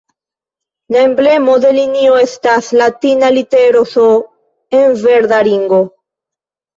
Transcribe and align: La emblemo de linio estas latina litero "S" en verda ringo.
La 0.93 1.01
emblemo 1.07 1.57
de 1.65 1.73
linio 1.75 2.15
estas 2.21 2.69
latina 2.81 3.29
litero 3.35 3.83
"S" 3.91 4.07
en 4.79 4.97
verda 5.03 5.43
ringo. 5.49 5.81